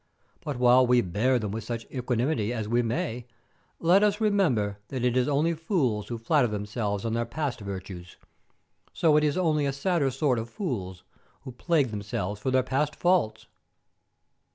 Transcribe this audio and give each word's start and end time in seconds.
But, 0.43 0.57
while 0.57 0.87
we 0.87 1.01
bear 1.01 1.37
them 1.37 1.51
with 1.51 1.63
such 1.63 1.85
equanimity 1.93 2.51
as 2.51 2.67
we 2.67 2.81
may, 2.81 3.27
let 3.79 4.01
us 4.01 4.19
remember 4.19 4.79
that 4.87 5.03
as 5.03 5.03
it 5.05 5.15
is 5.15 5.27
only 5.27 5.53
fools 5.53 6.07
who 6.07 6.17
flatter 6.17 6.47
themselves 6.47 7.05
on 7.05 7.13
their 7.13 7.23
past 7.23 7.59
virtues, 7.59 8.17
so 8.93 9.15
it 9.15 9.23
is 9.23 9.37
only 9.37 9.67
a 9.67 9.71
sadder 9.71 10.09
sort 10.09 10.39
of 10.39 10.49
fools 10.49 11.03
who 11.41 11.51
plague 11.51 11.91
themselves 11.91 12.41
for 12.41 12.49
their 12.49 12.63
past 12.63 12.95
faults." 12.95 13.45